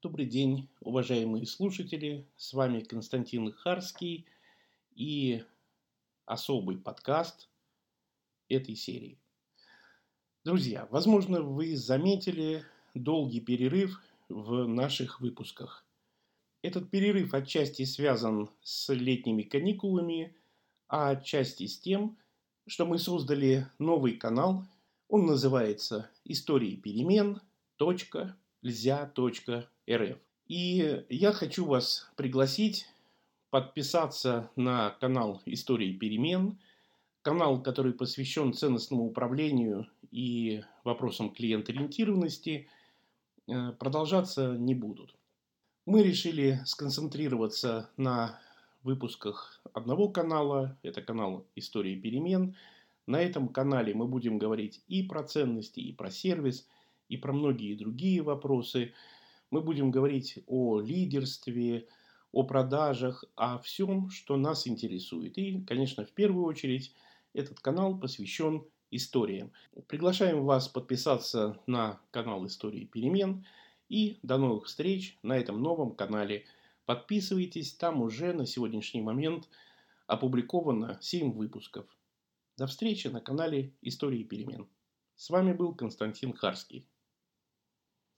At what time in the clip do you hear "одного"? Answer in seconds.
49.72-50.08